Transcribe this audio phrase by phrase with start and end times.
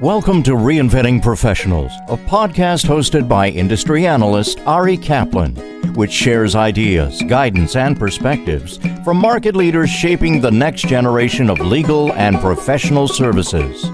[0.00, 5.56] Welcome to Reinventing Professionals, a podcast hosted by industry analyst Ari Kaplan,
[5.94, 12.12] which shares ideas, guidance, and perspectives from market leaders shaping the next generation of legal
[12.12, 13.90] and professional services.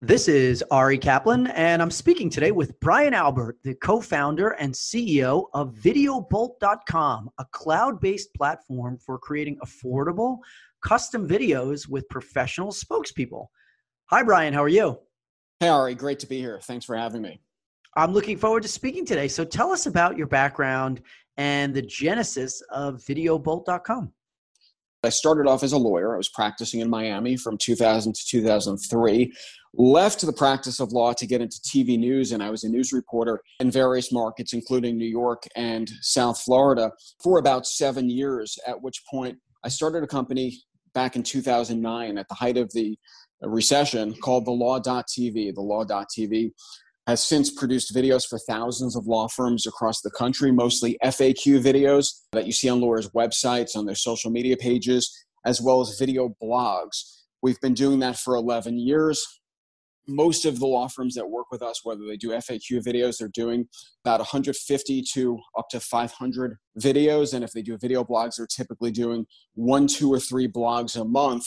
[0.00, 4.72] This is Ari Kaplan, and I'm speaking today with Brian Albert, the co founder and
[4.72, 10.38] CEO of VideoBolt.com, a cloud based platform for creating affordable,
[10.80, 13.46] custom videos with professional spokespeople.
[14.10, 14.54] Hi, Brian.
[14.54, 15.00] How are you?
[15.60, 16.60] Hey, Ari, great to be here.
[16.62, 17.40] Thanks for having me.
[17.96, 19.26] I'm looking forward to speaking today.
[19.26, 21.02] So tell us about your background
[21.36, 24.12] and the genesis of videobolt.com.
[25.02, 26.14] I started off as a lawyer.
[26.14, 29.32] I was practicing in Miami from 2000 to 2003.
[29.74, 32.92] Left the practice of law to get into TV news, and I was a news
[32.92, 38.56] reporter in various markets, including New York and South Florida, for about seven years.
[38.64, 40.62] At which point, I started a company
[40.94, 42.96] back in 2009 at the height of the
[43.42, 45.54] recession called the Law.tv.
[45.54, 46.52] The Law.tv
[47.06, 52.24] has since produced videos for thousands of law firms across the country, mostly FAQ videos
[52.32, 55.10] that you see on lawyers' websites, on their social media pages,
[55.46, 57.22] as well as video blogs.
[57.40, 59.26] We've been doing that for 11 years.
[60.06, 63.28] Most of the law firms that work with us, whether they do FAQ videos, they're
[63.28, 63.66] doing
[64.04, 67.32] about 150 to up to 500 videos.
[67.32, 71.04] And if they do video blogs, they're typically doing one, two, or three blogs a
[71.04, 71.46] month.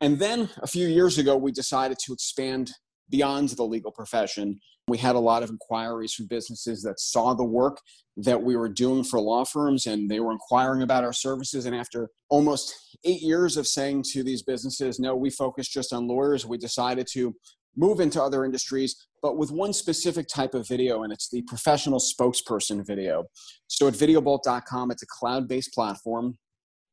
[0.00, 2.72] And then a few years ago, we decided to expand
[3.10, 4.60] beyond the legal profession.
[4.86, 7.80] We had a lot of inquiries from businesses that saw the work
[8.16, 11.66] that we were doing for law firms and they were inquiring about our services.
[11.66, 16.06] And after almost eight years of saying to these businesses, no, we focus just on
[16.06, 17.34] lawyers, we decided to
[17.76, 22.00] move into other industries, but with one specific type of video, and it's the professional
[22.00, 23.24] spokesperson video.
[23.68, 26.38] So at videobolt.com, it's a cloud based platform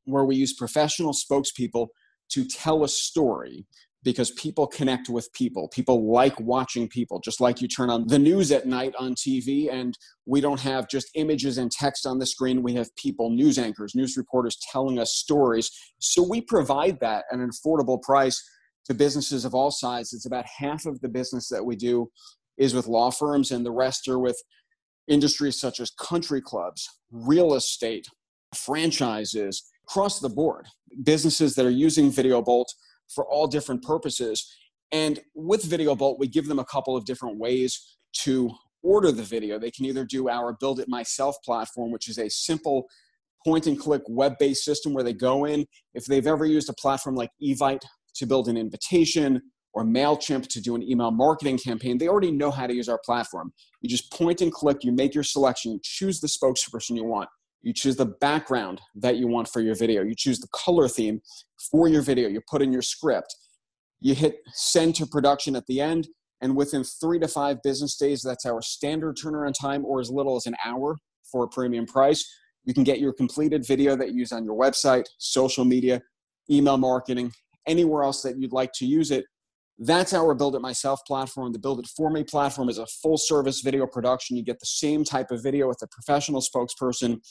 [0.05, 1.87] where we use professional spokespeople
[2.29, 3.65] to tell a story
[4.03, 5.67] because people connect with people.
[5.69, 9.73] People like watching people, just like you turn on the news at night on TV
[9.73, 12.61] and we don't have just images and text on the screen.
[12.61, 15.71] We have people, news anchors, news reporters telling us stories.
[15.97, 18.41] So we provide that at an affordable price
[18.85, 20.13] to businesses of all sizes.
[20.13, 22.11] It's About half of the business that we do
[22.57, 24.39] is with law firms, and the rest are with
[25.07, 28.07] industries such as country clubs, real estate,
[28.53, 30.67] franchises, across the board
[31.03, 32.71] businesses that are using video bolt
[33.13, 34.55] for all different purposes
[34.91, 38.49] and with video bolt we give them a couple of different ways to
[38.81, 42.29] order the video they can either do our build it myself platform which is a
[42.29, 42.87] simple
[43.45, 47.15] point and click web-based system where they go in if they've ever used a platform
[47.15, 47.83] like evite
[48.15, 49.41] to build an invitation
[49.75, 52.99] or MailChimp to do an email marketing campaign, they already know how to use our
[53.03, 53.51] platform.
[53.81, 57.27] You just point and click, you make your selection, you choose the spokesperson you want.
[57.65, 60.03] You choose the background that you want for your video.
[60.03, 61.19] You choose the color theme
[61.71, 62.29] for your video.
[62.29, 63.35] You put in your script.
[63.99, 66.07] You hit send to production at the end.
[66.41, 70.35] And within three to five business days, that's our standard turnaround time, or as little
[70.35, 70.95] as an hour
[71.31, 72.23] for a premium price.
[72.65, 76.03] You can get your completed video that you use on your website, social media,
[76.51, 77.31] email marketing,
[77.65, 79.25] anywhere else that you'd like to use it.
[79.79, 81.51] That's our Build It Myself platform.
[81.51, 84.37] The Build It For Me platform is a full service video production.
[84.37, 87.21] You get the same type of video with a professional spokesperson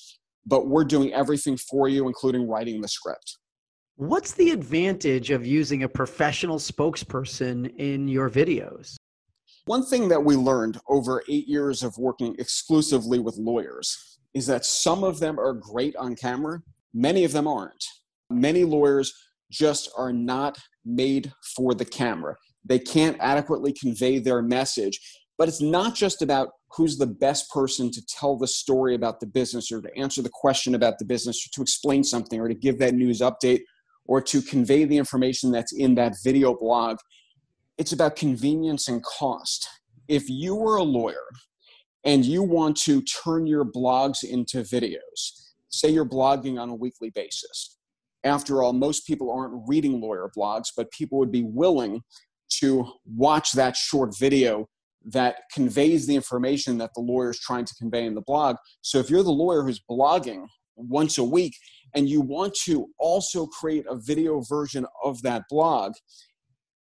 [0.47, 3.39] but we're doing everything for you, including writing the script.
[3.97, 8.97] What's the advantage of using a professional spokesperson in your videos?
[9.67, 14.67] One thing that we learned over eight years of working exclusively with lawyers is that
[14.67, 16.61] some of them are great on camera,
[16.93, 17.85] many of them aren't.
[18.31, 19.15] Many lawyers
[19.51, 22.35] just are not made for the camera.
[22.65, 24.99] They can't adequately convey their message.
[25.39, 29.27] But it's not just about who's the best person to tell the story about the
[29.27, 32.55] business or to answer the question about the business or to explain something or to
[32.55, 33.63] give that news update
[34.07, 36.99] or to convey the information that's in that video blog.
[37.79, 39.69] It's about convenience and cost.
[40.09, 41.27] If you were a lawyer
[42.05, 47.11] and you want to turn your blogs into videos, say you're blogging on a weekly
[47.11, 47.79] basis.
[48.25, 52.03] After all, most people aren't reading lawyer blogs, but people would be willing
[52.61, 54.69] to watch that short video
[55.13, 58.57] that conveys the information that the lawyer is trying to convey in the blog.
[58.81, 60.47] So if you're the lawyer who's blogging
[60.77, 61.55] once a week
[61.95, 65.93] and you want to also create a video version of that blog,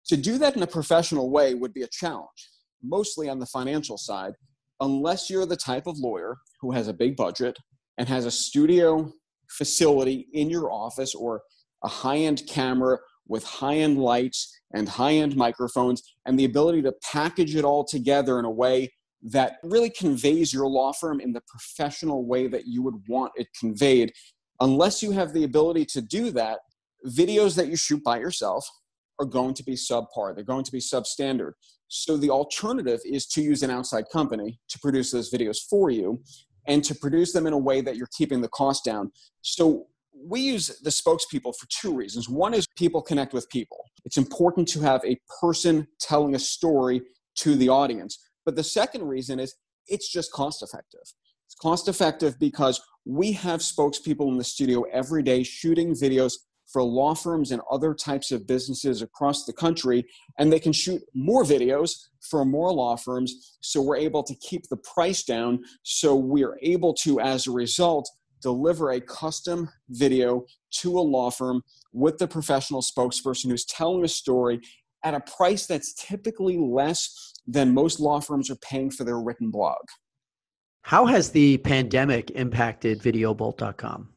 [0.08, 2.50] to do that in a professional way would be a challenge,
[2.84, 4.34] mostly on the financial side,
[4.82, 7.58] unless you're the type of lawyer who has a big budget
[7.98, 9.12] and has a studio
[9.50, 11.42] facility in your office or
[11.84, 12.98] a high end camera
[13.30, 17.86] with high end lights and high end microphones and the ability to package it all
[17.86, 18.92] together in a way
[19.22, 23.48] that really conveys your law firm in the professional way that you would want it
[23.58, 24.12] conveyed.
[24.60, 26.60] Unless you have the ability to do that,
[27.08, 28.68] videos that you shoot by yourself
[29.20, 31.52] are going to be subpar, they're going to be substandard.
[31.88, 36.22] So the alternative is to use an outside company to produce those videos for you
[36.68, 39.12] and to produce them in a way that you're keeping the cost down.
[39.42, 39.88] So
[40.22, 42.30] we use the spokespeople for two reasons.
[42.30, 43.78] One is people connect with people.
[44.06, 47.02] It's important to have a person telling a story
[47.38, 48.20] to the audience.
[48.46, 49.56] But the second reason is
[49.88, 51.02] it's just cost effective.
[51.46, 56.34] It's cost effective because we have spokespeople in the studio every day shooting videos
[56.72, 60.06] for law firms and other types of businesses across the country,
[60.38, 61.92] and they can shoot more videos
[62.30, 63.58] for more law firms.
[63.62, 65.64] So we're able to keep the price down.
[65.82, 68.08] So we're able to, as a result,
[68.42, 71.62] deliver a custom video to a law firm
[71.94, 74.60] with the professional spokesperson who's telling a story
[75.04, 79.50] at a price that's typically less than most law firms are paying for their written
[79.50, 79.78] blog.
[80.84, 84.10] How has the pandemic impacted videobolt.com?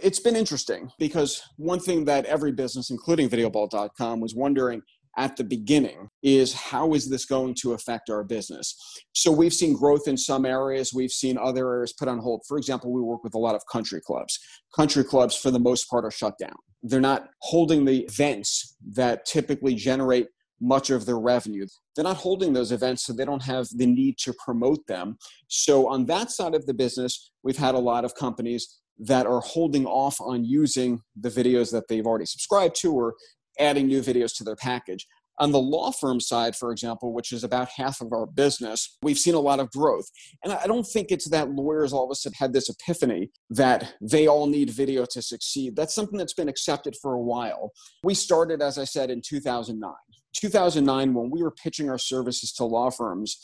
[0.00, 4.82] It's been interesting because one thing that every business, including videobolt.com, was wondering
[5.18, 8.74] at the beginning is how is this going to affect our business?
[9.12, 12.42] So we've seen growth in some areas, we've seen other areas put on hold.
[12.46, 14.38] For example, we work with a lot of country clubs.
[14.74, 16.56] Country clubs, for the most part, are shut down.
[16.82, 20.28] They're not holding the events that typically generate
[20.60, 21.66] much of their revenue.
[21.94, 25.18] They're not holding those events, so they don't have the need to promote them.
[25.48, 29.40] So, on that side of the business, we've had a lot of companies that are
[29.40, 33.14] holding off on using the videos that they've already subscribed to or
[33.58, 35.06] adding new videos to their package.
[35.40, 39.18] On the law firm side, for example, which is about half of our business, we've
[39.18, 40.10] seen a lot of growth.
[40.42, 43.94] And I don't think it's that lawyers all of a sudden had this epiphany that
[44.00, 45.76] they all need video to succeed.
[45.76, 47.70] That's something that's been accepted for a while.
[48.02, 49.92] We started, as I said, in 2009.
[50.34, 53.38] 2009, when we were pitching our services to law firms,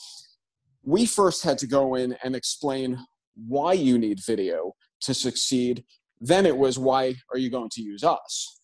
[0.83, 2.99] we first had to go in and explain
[3.37, 5.85] why you need video to succeed.
[6.21, 8.59] Then it was, why are you going to use us?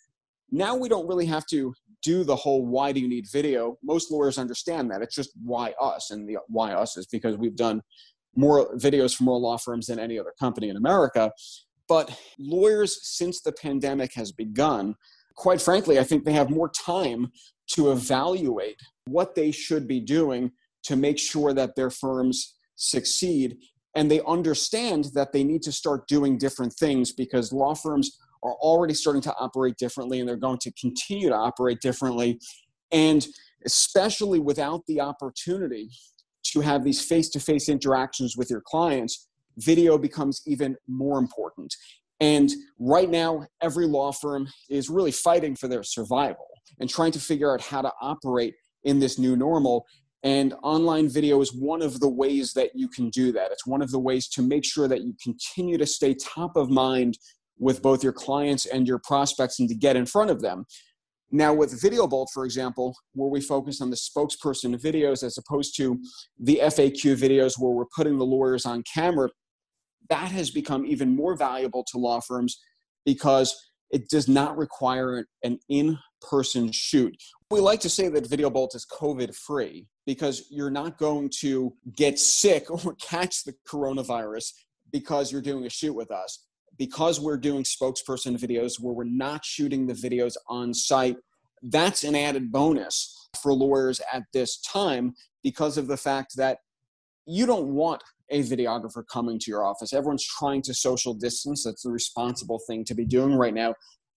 [0.50, 3.78] Now we don't really have to do the whole why do you need video.
[3.82, 5.02] Most lawyers understand that.
[5.02, 6.10] It's just why us.
[6.10, 7.82] And the why us is because we've done
[8.36, 11.32] more videos for more law firms than any other company in America.
[11.88, 14.94] But lawyers, since the pandemic has begun,
[15.36, 17.32] quite frankly, I think they have more time
[17.72, 18.76] to evaluate
[19.06, 20.52] what they should be doing
[20.84, 23.58] to make sure that their firms succeed.
[23.94, 28.54] And they understand that they need to start doing different things because law firms are
[28.54, 32.40] already starting to operate differently and they're going to continue to operate differently.
[32.92, 33.26] And
[33.64, 35.90] especially without the opportunity
[36.52, 39.28] to have these face to face interactions with your clients,
[39.58, 41.74] video becomes even more important.
[42.20, 46.46] And right now, every law firm is really fighting for their survival
[46.78, 48.54] and trying to figure out how to operate
[48.84, 49.86] in this new normal.
[50.22, 53.52] And online video is one of the ways that you can do that.
[53.52, 56.70] It's one of the ways to make sure that you continue to stay top of
[56.70, 57.16] mind
[57.60, 60.64] with both your clients and your prospects and to get in front of them.
[61.30, 65.76] Now, with Video Bolt, for example, where we focus on the spokesperson videos as opposed
[65.76, 66.00] to
[66.40, 69.28] the FAQ videos where we're putting the lawyers on camera,
[70.08, 72.58] that has become even more valuable to law firms
[73.04, 73.54] because
[73.92, 77.14] it does not require an in person shoot.
[77.50, 81.74] We like to say that Video Bolt is COVID free because you're not going to
[81.96, 84.52] get sick or catch the coronavirus
[84.92, 86.44] because you're doing a shoot with us
[86.80, 91.18] because we're doing spokesperson videos where we're not shooting the videos on site,
[91.62, 95.12] that's an added bonus for lawyers at this time
[95.42, 96.60] because of the fact that
[97.26, 99.92] you don't want a videographer coming to your office.
[99.92, 101.64] Everyone's trying to social distance.
[101.64, 103.74] That's the responsible thing to be doing right now.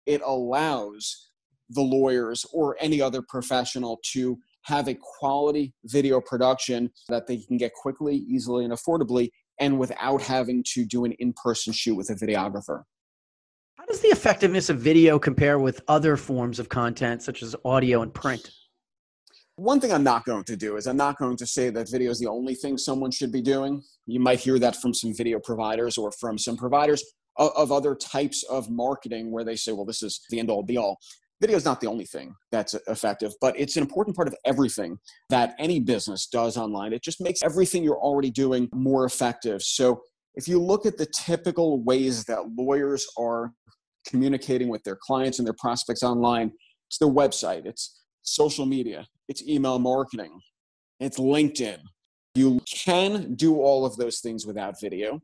[0.05, 1.31] It allows
[1.71, 7.57] the lawyers or any other professional to have a quality video production that they can
[7.57, 12.11] get quickly, easily, and affordably and without having to do an in person shoot with
[12.11, 12.83] a videographer.
[13.77, 18.03] How does the effectiveness of video compare with other forms of content, such as audio
[18.03, 18.51] and print?
[19.57, 22.11] One thing I'm not going to do is I'm not going to say that video
[22.11, 23.83] is the only thing someone should be doing.
[24.07, 27.05] You might hear that from some video providers or from some providers
[27.37, 30.63] of, of other types of marketing where they say, well, this is the end all
[30.63, 30.99] be all
[31.41, 34.99] video is not the only thing that's effective, but it's an important part of everything
[35.31, 36.93] that any business does online.
[36.93, 39.63] It just makes everything you're already doing more effective.
[39.63, 40.03] So
[40.35, 43.53] if you look at the typical ways that lawyers are
[44.07, 46.53] communicating with their clients and their prospects online,
[46.89, 50.41] it's their website, it's social media, it's email marketing,
[50.99, 51.79] it's LinkedIn.
[52.35, 55.21] You can do all of those things without video,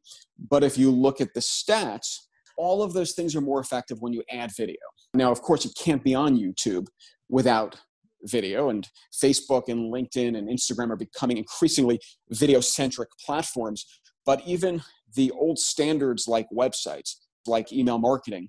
[0.50, 2.18] but if you look at the stats,
[2.56, 4.76] all of those things are more effective when you add video.
[5.14, 6.86] Now, of course, it can't be on YouTube
[7.28, 7.76] without
[8.22, 8.88] video, and
[9.22, 13.84] Facebook and LinkedIn and Instagram are becoming increasingly video centric platforms.
[14.24, 14.82] But even
[15.14, 18.48] the old standards like websites, like email marketing,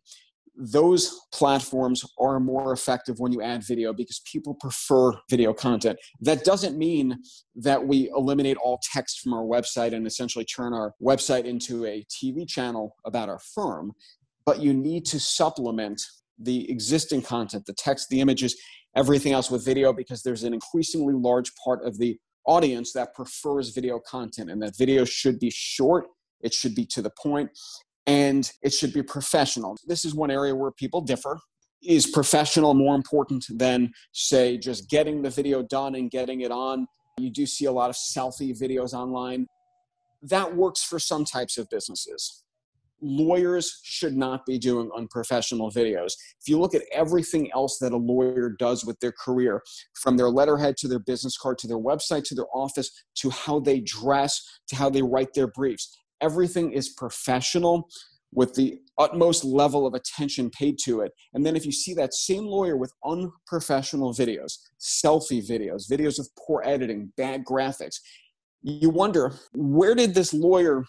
[0.57, 5.99] those platforms are more effective when you add video because people prefer video content.
[6.19, 7.19] That doesn't mean
[7.55, 12.05] that we eliminate all text from our website and essentially turn our website into a
[12.09, 13.91] TV channel about our firm,
[14.45, 16.01] but you need to supplement
[16.39, 18.55] the existing content, the text, the images,
[18.95, 23.69] everything else with video because there's an increasingly large part of the audience that prefers
[23.69, 26.07] video content and that video should be short,
[26.41, 27.49] it should be to the point,
[28.07, 29.77] and it should be professional.
[29.85, 31.37] This is one area where people differ.
[31.83, 36.87] Is professional more important than, say, just getting the video done and getting it on?
[37.19, 39.45] You do see a lot of selfie videos online.
[40.23, 42.43] That works for some types of businesses.
[42.99, 46.13] Lawyers should not be doing unprofessional videos.
[46.41, 49.61] If you look at everything else that a lawyer does with their career,
[50.01, 53.59] from their letterhead to their business card to their website to their office to how
[53.59, 57.89] they dress to how they write their briefs, everything is professional
[58.33, 61.11] with the utmost level of attention paid to it.
[61.33, 66.29] And then if you see that same lawyer with unprofessional videos, selfie videos, videos with
[66.37, 67.99] poor editing, bad graphics,
[68.61, 70.83] you wonder where did this lawyer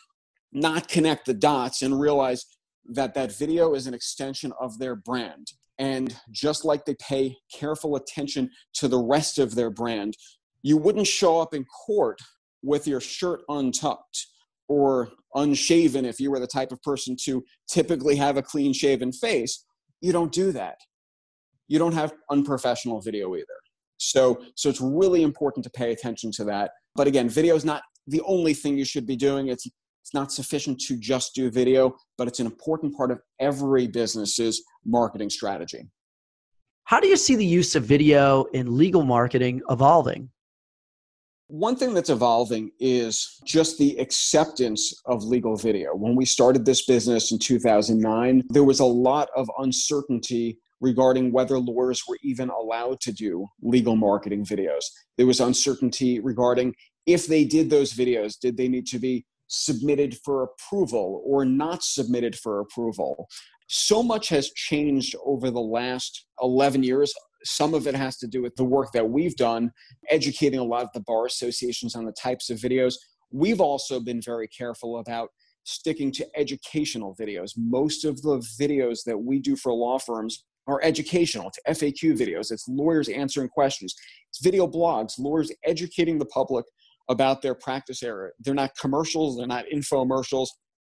[0.53, 2.45] not connect the dots and realize
[2.87, 5.53] that that video is an extension of their brand.
[5.79, 10.15] And just like they pay careful attention to the rest of their brand,
[10.63, 12.19] you wouldn't show up in court
[12.63, 14.27] with your shirt untucked
[14.69, 19.13] or unshaven if you were the type of person to typically have a clean shaven
[19.13, 19.65] face
[20.01, 20.79] you don't do that.
[21.67, 23.47] You don't have unprofessional video either.
[23.99, 26.71] So so it's really important to pay attention to that.
[26.95, 29.49] But again video is not the only thing you should be doing.
[29.49, 33.87] It's it's not sufficient to just do video but it's an important part of every
[33.87, 35.89] business's marketing strategy.
[36.85, 40.31] How do you see the use of video in legal marketing evolving
[41.49, 45.95] one thing that's evolving is just the acceptance of legal video.
[45.95, 51.59] When we started this business in 2009, there was a lot of uncertainty regarding whether
[51.59, 54.85] lawyers were even allowed to do legal marketing videos.
[55.17, 56.75] There was uncertainty regarding
[57.07, 61.83] if they did those videos, did they need to be submitted for approval or not
[61.83, 63.27] submitted for approval?
[63.69, 67.13] So much has changed over the last 11 years.
[67.49, 69.73] Some of it has to do with the work that we've done,
[70.11, 72.95] educating a lot of the bar associations on the types of videos.
[73.31, 75.31] We've also been very careful about
[75.65, 77.53] sticking to educational videos.
[77.57, 81.49] Most of the videos that we do for law firms are educational.
[81.49, 83.95] It's FAQ videos, it's lawyers answering questions,
[84.29, 86.67] it's video blogs, lawyers educating the public
[87.09, 88.33] about their practice area.
[88.41, 90.49] They're not commercials, they're not infomercials,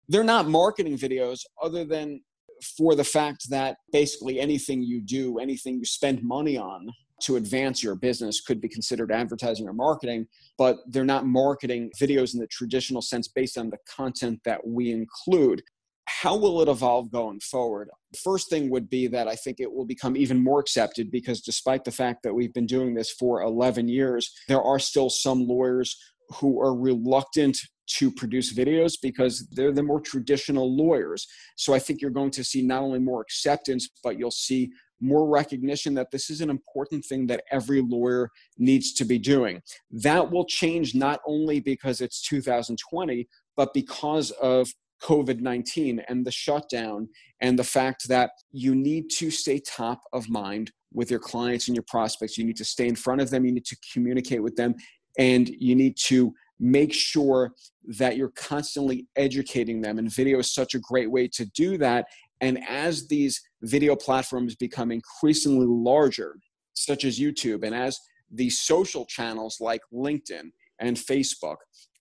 [0.08, 2.20] they're not marketing videos other than
[2.64, 6.88] for the fact that basically anything you do, anything you spend money on
[7.22, 10.26] to advance your business could be considered advertising or marketing,
[10.58, 14.90] but they're not marketing videos in the traditional sense based on the content that we
[14.90, 15.62] include.
[16.06, 17.88] How will it evolve going forward?
[18.22, 21.84] First thing would be that I think it will become even more accepted because despite
[21.84, 25.96] the fact that we've been doing this for 11 years, there are still some lawyers
[26.30, 31.26] who are reluctant to produce videos because they're the more traditional lawyers.
[31.56, 35.28] So I think you're going to see not only more acceptance, but you'll see more
[35.28, 39.60] recognition that this is an important thing that every lawyer needs to be doing.
[39.90, 44.68] That will change not only because it's 2020, but because of
[45.02, 47.08] COVID 19 and the shutdown,
[47.40, 51.76] and the fact that you need to stay top of mind with your clients and
[51.76, 52.38] your prospects.
[52.38, 54.74] You need to stay in front of them, you need to communicate with them,
[55.18, 57.52] and you need to make sure
[57.98, 59.98] that you're constantly educating them.
[59.98, 62.06] And video is such a great way to do that.
[62.40, 66.36] And as these video platforms become increasingly larger,
[66.74, 67.98] such as YouTube, and as
[68.30, 71.56] these social channels like LinkedIn and Facebook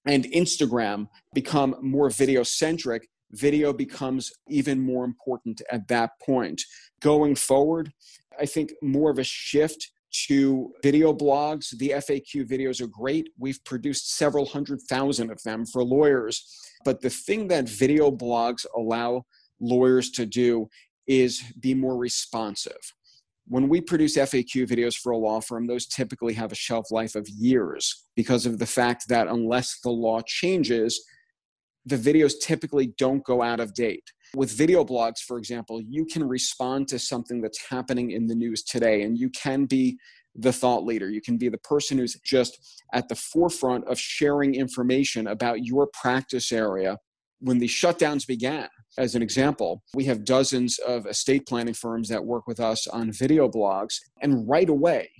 [0.05, 6.61] and Instagram become more video centric, video becomes even more important at that point.
[7.01, 7.91] Going forward,
[8.39, 9.91] I think more of a shift
[10.27, 11.71] to video blogs.
[11.77, 13.29] The FAQ videos are great.
[13.37, 16.45] We've produced several hundred thousand of them for lawyers.
[16.85, 19.25] But the thing that video blogs allow
[19.59, 20.69] lawyers to do
[21.07, 22.93] is be more responsive.
[23.47, 27.15] When we produce FAQ videos for a law firm, those typically have a shelf life
[27.15, 31.03] of years because of the fact that unless the law changes,
[31.85, 34.09] the videos typically don't go out of date.
[34.35, 38.63] With video blogs, for example, you can respond to something that's happening in the news
[38.63, 39.97] today, and you can be
[40.35, 41.07] the thought leader.
[41.07, 45.87] You can be the person who's just at the forefront of sharing information about your
[45.93, 46.97] practice area.
[47.41, 52.25] When the shutdowns began, as an example, we have dozens of estate planning firms that
[52.25, 55.11] work with us on video blogs, and right away,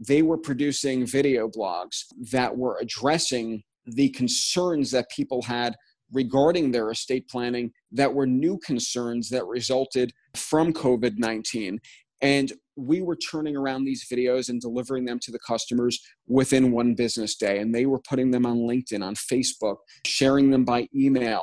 [0.00, 5.76] they were producing video blogs that were addressing the concerns that people had
[6.12, 11.78] regarding their estate planning that were new concerns that resulted from COVID 19.
[12.22, 16.94] And we were turning around these videos and delivering them to the customers within one
[16.94, 17.58] business day.
[17.58, 21.42] And they were putting them on LinkedIn, on Facebook, sharing them by email,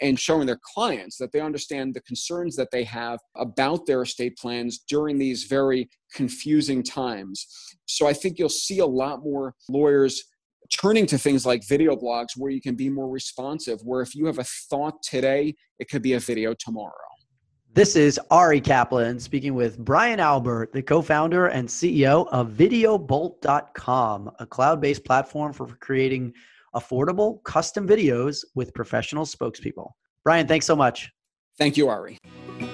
[0.00, 4.36] and showing their clients that they understand the concerns that they have about their estate
[4.36, 7.46] plans during these very confusing times.
[7.86, 10.22] So I think you'll see a lot more lawyers
[10.66, 14.26] turning to things like video blogs where you can be more responsive, where if you
[14.26, 16.92] have a thought today, it could be a video tomorrow.
[17.76, 24.30] This is Ari Kaplan speaking with Brian Albert, the co founder and CEO of VideoBolt.com,
[24.38, 26.32] a cloud based platform for creating
[26.74, 29.90] affordable custom videos with professional spokespeople.
[30.24, 31.12] Brian, thanks so much.
[31.58, 32.16] Thank you, Ari.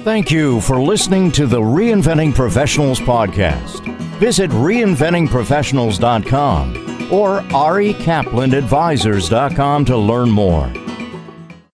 [0.03, 3.85] Thank you for listening to the Reinventing Professionals podcast.
[4.19, 6.82] Visit reinventingprofessionals.com
[7.13, 10.82] or arikaplanadvisors.com to learn more.